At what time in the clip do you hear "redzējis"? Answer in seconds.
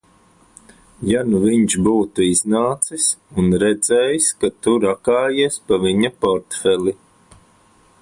3.67-4.33